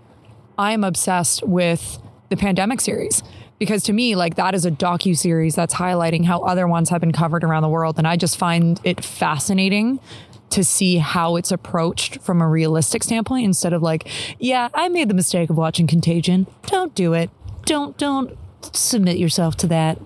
I 0.56 0.72
am 0.72 0.84
obsessed 0.84 1.42
with 1.42 1.98
the 2.28 2.36
pandemic 2.36 2.80
series 2.80 3.22
because 3.58 3.82
to 3.84 3.92
me, 3.92 4.14
like 4.14 4.36
that 4.36 4.54
is 4.54 4.64
a 4.64 4.70
docu 4.70 5.16
series 5.16 5.54
that's 5.56 5.74
highlighting 5.74 6.24
how 6.26 6.40
other 6.42 6.68
ones 6.68 6.90
have 6.90 7.00
been 7.00 7.12
covered 7.12 7.42
around 7.42 7.62
the 7.62 7.68
world, 7.68 7.98
and 7.98 8.06
I 8.06 8.16
just 8.16 8.36
find 8.36 8.80
it 8.84 9.02
fascinating 9.04 9.98
to 10.54 10.62
see 10.62 10.98
how 10.98 11.34
it's 11.34 11.50
approached 11.50 12.20
from 12.22 12.40
a 12.40 12.48
realistic 12.48 13.02
standpoint 13.02 13.44
instead 13.44 13.72
of 13.72 13.82
like, 13.82 14.08
yeah, 14.38 14.68
I 14.72 14.88
made 14.88 15.08
the 15.08 15.14
mistake 15.14 15.50
of 15.50 15.56
watching 15.56 15.88
Contagion. 15.88 16.46
Don't 16.66 16.94
do 16.94 17.12
it. 17.12 17.30
Don't 17.64 17.96
don't 17.98 18.38
submit 18.72 19.18
yourself 19.18 19.56
to 19.56 19.66
that. 19.66 19.98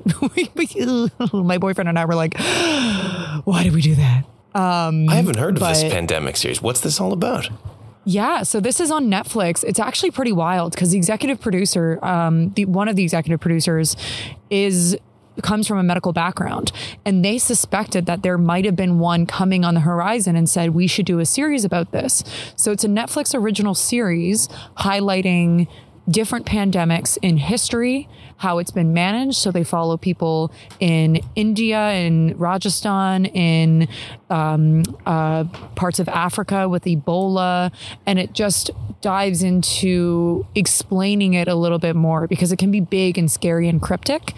My 1.33 1.59
boyfriend 1.59 1.88
and 1.88 1.99
I 1.99 2.07
were 2.07 2.14
like, 2.14 2.38
why 3.45 3.62
did 3.62 3.75
we 3.75 3.83
do 3.83 3.95
that? 3.97 4.25
I 4.55 5.17
haven't 5.17 5.37
heard 5.37 5.57
of 5.57 5.62
this 5.62 5.83
pandemic 5.83 6.37
series. 6.37 6.62
What's 6.62 6.81
this 6.81 6.99
all 6.99 7.12
about? 7.12 7.50
Yeah, 8.05 8.43
so 8.43 8.59
this 8.59 8.81
is 8.81 8.90
on 8.90 9.11
Netflix. 9.11 9.62
It's 9.64 9.78
actually 9.78 10.12
pretty 10.12 10.33
wild 10.33 10.73
because 10.73 10.93
the 10.93 10.97
executive 10.97 11.43
producer, 11.43 12.02
um, 12.02 12.55
the 12.55 12.64
one 12.64 12.88
of 12.88 12.97
the 12.97 13.02
executive 13.02 13.38
producers, 13.38 13.97
is 14.49 14.97
comes 15.42 15.66
from 15.66 15.78
a 15.78 15.83
medical 15.83 16.12
background, 16.12 16.73
and 17.04 17.25
they 17.25 17.38
suspected 17.38 18.07
that 18.07 18.23
there 18.23 18.38
might 18.38 18.64
have 18.64 18.76
been 18.76 18.99
one 18.99 19.26
coming 19.26 19.64
on 19.64 19.75
the 19.75 19.80
horizon, 19.80 20.37
and 20.37 20.49
said 20.49 20.71
we 20.71 20.87
should 20.87 21.07
do 21.07 21.18
a 21.18 21.26
series 21.26 21.64
about 21.64 21.92
this. 21.92 22.25
So 22.57 22.73
it's 22.73 22.85
a 22.85 22.88
Netflix 22.88 23.35
original 23.35 23.75
series 23.75 24.49
highlighting 24.78 25.68
different 26.09 26.47
pandemics 26.47 27.18
in 27.21 27.37
history, 27.37 28.09
how 28.38 28.59
it's 28.59 28.71
been 28.71 28.95
managed. 28.95 29.37
So 29.37 29.50
they 29.50 29.64
follow 29.64 29.97
people 29.97 30.50
in 30.80 31.21
India, 31.35 31.92
in 31.92 32.37
Rajasthan, 32.38 33.26
in 33.26 33.88
um, 34.30 34.85
uh, 35.04 35.45
parts 35.75 35.99
of 35.99 36.09
Africa 36.09 36.68
with 36.68 36.85
Ebola, 36.85 37.71
and 38.07 38.18
it 38.18 38.33
just 38.33 38.71
dives 39.00 39.42
into 39.42 40.47
explaining 40.54 41.35
it 41.35 41.47
a 41.47 41.54
little 41.54 41.78
bit 41.78 41.95
more 41.95 42.26
because 42.26 42.52
it 42.52 42.59
can 42.59 42.71
be 42.71 42.80
big 42.80 43.18
and 43.18 43.30
scary 43.30 43.68
and 43.68 43.83
cryptic. 43.83 44.33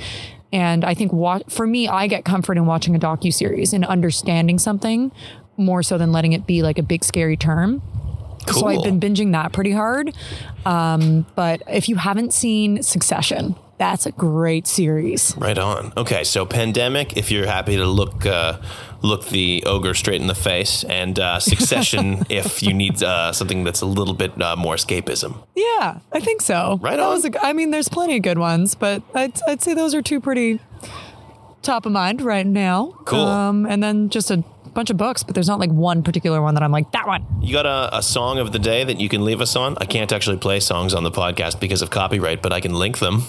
And 0.52 0.84
I 0.84 0.94
think 0.94 1.12
wa- 1.12 1.40
for 1.48 1.66
me, 1.66 1.86
I 1.88 2.06
get 2.06 2.24
comfort 2.24 2.56
in 2.56 2.66
watching 2.66 2.96
a 2.96 2.98
docu 2.98 3.32
series 3.32 3.72
and 3.72 3.84
understanding 3.84 4.58
something 4.58 5.12
more 5.56 5.82
so 5.82 5.98
than 5.98 6.10
letting 6.12 6.32
it 6.32 6.46
be 6.46 6.62
like 6.62 6.78
a 6.78 6.82
big 6.82 7.04
scary 7.04 7.36
term. 7.36 7.82
So 8.48 8.66
I've 8.66 8.82
been 8.82 8.98
binging 9.00 9.32
that 9.32 9.52
pretty 9.52 9.72
hard. 9.72 10.14
Um, 10.64 11.26
but 11.36 11.62
if 11.68 11.88
you 11.88 11.96
haven't 11.96 12.32
seen 12.32 12.82
Succession, 12.82 13.54
that's 13.80 14.04
a 14.04 14.12
great 14.12 14.66
series. 14.66 15.34
Right 15.38 15.56
on. 15.56 15.94
Okay, 15.96 16.22
so 16.22 16.44
pandemic. 16.44 17.16
If 17.16 17.30
you're 17.30 17.46
happy 17.46 17.78
to 17.78 17.86
look 17.86 18.26
uh, 18.26 18.60
look 19.00 19.28
the 19.30 19.64
ogre 19.66 19.94
straight 19.94 20.20
in 20.20 20.26
the 20.26 20.34
face, 20.34 20.84
and 20.84 21.18
uh, 21.18 21.40
Succession. 21.40 22.26
if 22.28 22.62
you 22.62 22.74
need 22.74 23.02
uh, 23.02 23.32
something 23.32 23.64
that's 23.64 23.80
a 23.80 23.86
little 23.86 24.12
bit 24.12 24.40
uh, 24.40 24.54
more 24.54 24.74
escapism. 24.74 25.42
Yeah, 25.56 26.00
I 26.12 26.20
think 26.20 26.42
so. 26.42 26.78
Right 26.82 26.98
That 26.98 27.24
on. 27.24 27.34
a, 27.34 27.46
I 27.46 27.54
mean, 27.54 27.70
there's 27.70 27.88
plenty 27.88 28.16
of 28.18 28.22
good 28.22 28.38
ones, 28.38 28.74
but 28.74 29.02
I'd, 29.14 29.32
I'd 29.48 29.62
say 29.62 29.72
those 29.72 29.94
are 29.94 30.02
two 30.02 30.20
pretty 30.20 30.60
top 31.62 31.86
of 31.86 31.92
mind 31.92 32.20
right 32.20 32.46
now. 32.46 32.94
Cool. 33.06 33.20
Um, 33.24 33.64
and 33.64 33.82
then 33.82 34.10
just 34.10 34.30
a 34.30 34.44
bunch 34.74 34.90
of 34.90 34.98
books, 34.98 35.22
but 35.22 35.34
there's 35.34 35.48
not 35.48 35.58
like 35.58 35.70
one 35.70 36.02
particular 36.02 36.42
one 36.42 36.52
that 36.52 36.62
I'm 36.62 36.70
like, 36.70 36.92
that 36.92 37.06
one. 37.06 37.24
You 37.40 37.54
got 37.54 37.64
a, 37.66 37.96
a 37.96 38.02
song 38.02 38.38
of 38.38 38.52
the 38.52 38.58
day 38.58 38.84
that 38.84 39.00
you 39.00 39.08
can 39.08 39.24
leave 39.24 39.40
us 39.40 39.56
on? 39.56 39.78
I 39.80 39.86
can't 39.86 40.12
actually 40.12 40.36
play 40.36 40.60
songs 40.60 40.92
on 40.92 41.02
the 41.02 41.10
podcast 41.10 41.60
because 41.60 41.80
of 41.80 41.88
copyright, 41.88 42.42
but 42.42 42.52
I 42.52 42.60
can 42.60 42.74
link 42.74 42.98
them. 42.98 43.22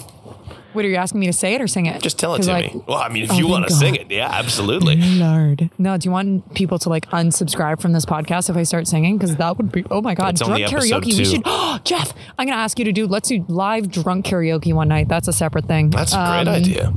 What 0.72 0.84
are 0.84 0.88
you 0.88 0.96
asking 0.96 1.20
me 1.20 1.26
to 1.26 1.32
say 1.32 1.54
it 1.54 1.60
or 1.60 1.66
sing 1.66 1.86
it? 1.86 2.02
Just 2.02 2.18
tell 2.18 2.34
it 2.34 2.42
to 2.42 2.50
like, 2.50 2.74
me. 2.74 2.84
Well, 2.86 2.98
I 2.98 3.08
mean, 3.08 3.24
if 3.24 3.32
oh, 3.32 3.38
you 3.38 3.46
want 3.46 3.66
to 3.68 3.74
sing 3.74 3.94
it, 3.94 4.10
yeah, 4.10 4.28
absolutely. 4.30 4.96
Lord. 4.96 5.70
No, 5.78 5.96
do 5.96 6.06
you 6.06 6.10
want 6.10 6.54
people 6.54 6.78
to 6.80 6.88
like 6.88 7.08
unsubscribe 7.10 7.80
from 7.80 7.92
this 7.92 8.04
podcast 8.04 8.48
if 8.50 8.56
I 8.56 8.62
start 8.62 8.86
singing? 8.86 9.18
Because 9.18 9.36
that 9.36 9.56
would 9.56 9.70
be, 9.70 9.84
oh 9.90 10.00
my 10.02 10.14
God, 10.14 10.34
It's 10.34 10.40
drunk 10.46 10.64
karaoke. 10.64 11.16
We 11.18 11.24
should, 11.24 11.42
oh, 11.44 11.78
Jeff, 11.84 12.12
I'm 12.38 12.46
going 12.46 12.56
to 12.56 12.62
ask 12.62 12.78
you 12.78 12.84
to 12.86 12.92
do, 12.92 13.06
let's 13.06 13.28
do 13.28 13.44
live 13.48 13.90
drunk 13.90 14.26
karaoke 14.26 14.72
one 14.72 14.88
night. 14.88 15.08
That's 15.08 15.28
a 15.28 15.32
separate 15.32 15.66
thing. 15.66 15.90
That's 15.90 16.12
a 16.12 16.16
great 16.16 16.48
Um, 16.48 16.48
idea. 16.48 16.92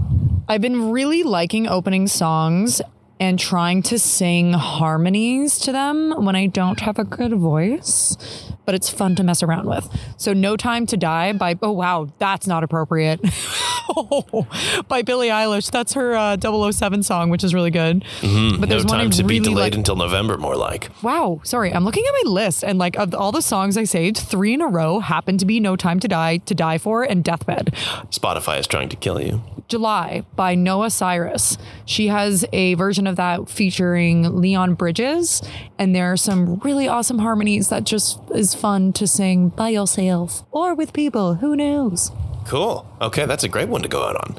I've 0.47 0.61
been 0.61 0.91
really 0.91 1.23
liking 1.23 1.67
opening 1.67 2.07
songs 2.07 2.81
and 3.19 3.39
trying 3.39 3.81
to 3.81 3.97
sing 3.97 4.53
harmonies 4.53 5.57
to 5.59 5.71
them 5.71 6.13
when 6.25 6.35
I 6.35 6.47
don't 6.47 6.79
have 6.81 6.99
a 6.99 7.03
good 7.03 7.33
voice, 7.33 8.17
but 8.65 8.75
it's 8.75 8.89
fun 8.89 9.15
to 9.15 9.23
mess 9.23 9.43
around 9.43 9.67
with. 9.67 9.87
So 10.17 10.33
No 10.33 10.57
Time 10.57 10.85
to 10.87 10.97
Die 10.97 11.33
by 11.33 11.57
oh 11.61 11.71
wow, 11.71 12.07
that's 12.19 12.47
not 12.47 12.63
appropriate. 12.63 13.19
by 14.87 15.01
Billie 15.01 15.29
Eilish. 15.29 15.71
That's 15.71 15.93
her 15.93 16.15
uh, 16.15 16.37
007 16.71 17.03
song, 17.03 17.29
which 17.29 17.43
is 17.43 17.53
really 17.53 17.71
good. 17.71 17.99
But 17.99 18.07
Mm-hmm. 18.25 18.61
No 18.61 18.65
there's 18.67 18.85
I 18.85 18.97
time 18.97 19.09
to 19.11 19.23
be 19.23 19.39
delayed 19.39 19.57
like. 19.57 19.75
until 19.75 19.95
November, 19.95 20.37
more 20.37 20.55
like. 20.55 20.89
Wow, 21.03 21.41
sorry. 21.43 21.73
I'm 21.73 21.83
looking 21.85 22.03
at 22.07 22.25
my 22.25 22.31
list, 22.31 22.63
and 22.63 22.77
like 22.79 22.97
of 22.97 23.13
all 23.13 23.31
the 23.31 23.41
songs 23.41 23.77
I 23.77 23.83
saved, 23.83 24.17
three 24.17 24.53
in 24.53 24.61
a 24.61 24.67
row 24.67 24.99
happen 24.99 25.37
to 25.37 25.45
be 25.45 25.59
"No 25.59 25.75
Time 25.75 25.99
to 25.99 26.07
Die," 26.07 26.37
"To 26.37 26.53
Die 26.55 26.77
For," 26.77 27.03
and 27.03 27.23
"Deathbed." 27.23 27.73
Spotify 28.11 28.59
is 28.59 28.67
trying 28.67 28.89
to 28.89 28.95
kill 28.95 29.21
you. 29.21 29.41
July 29.67 30.23
by 30.35 30.53
Noah 30.53 30.91
Cyrus. 30.91 31.57
She 31.85 32.07
has 32.07 32.45
a 32.53 32.75
version 32.75 33.07
of 33.07 33.15
that 33.15 33.49
featuring 33.49 34.39
Leon 34.39 34.75
Bridges, 34.75 35.41
and 35.79 35.95
there 35.95 36.11
are 36.11 36.17
some 36.17 36.55
really 36.63 36.87
awesome 36.87 37.19
harmonies 37.19 37.69
that 37.69 37.83
just 37.83 38.19
is 38.33 38.53
fun 38.53 38.93
to 38.93 39.07
sing 39.07 39.49
by 39.49 39.69
yourself 39.69 40.43
or 40.51 40.75
with 40.75 40.93
people. 40.93 41.35
Who 41.35 41.55
knows? 41.55 42.11
Cool. 42.45 42.85
Okay, 43.01 43.25
that's 43.25 43.43
a 43.43 43.49
great 43.49 43.69
one 43.69 43.81
to 43.81 43.87
go 43.87 44.03
out 44.03 44.15
on. 44.15 44.37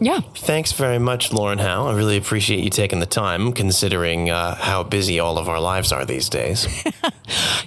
Yeah. 0.00 0.20
Thanks 0.36 0.70
very 0.72 1.00
much, 1.00 1.32
Lauren 1.32 1.58
Howe. 1.58 1.88
I 1.88 1.94
really 1.94 2.16
appreciate 2.16 2.62
you 2.62 2.70
taking 2.70 3.00
the 3.00 3.06
time, 3.06 3.52
considering 3.52 4.30
uh, 4.30 4.54
how 4.54 4.84
busy 4.84 5.18
all 5.18 5.38
of 5.38 5.48
our 5.48 5.58
lives 5.60 5.90
are 5.90 6.04
these 6.04 6.28
days. 6.28 6.66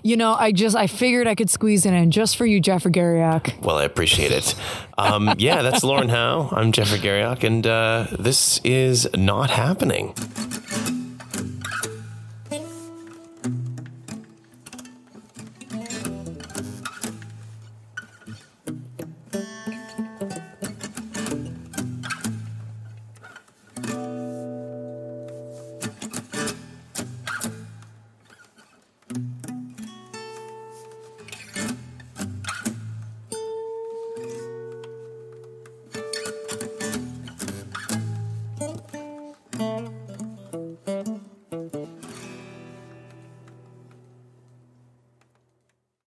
You 0.03 0.17
know, 0.17 0.33
I 0.33 0.51
just 0.51 0.75
I 0.75 0.87
figured 0.87 1.27
I 1.27 1.35
could 1.35 1.49
squeeze 1.51 1.85
it 1.85 1.93
in 1.93 2.09
just 2.09 2.35
for 2.35 2.47
you, 2.47 2.59
Jeffrey 2.59 2.91
Garriock. 2.91 3.61
well, 3.61 3.77
I 3.77 3.83
appreciate 3.83 4.31
it. 4.31 4.55
Um, 4.97 5.35
yeah, 5.37 5.61
that's 5.61 5.83
Lauren 5.83 6.09
Howe. 6.09 6.49
I'm 6.51 6.71
Jeffrey 6.71 6.97
Garriock, 6.97 7.43
and 7.43 7.67
uh, 7.67 8.07
this 8.17 8.59
is 8.63 9.07
Not 9.15 9.51
Happening. 9.51 10.15